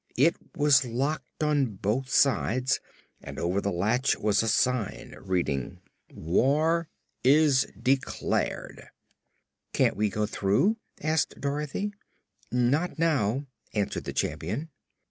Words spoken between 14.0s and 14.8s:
the Champion.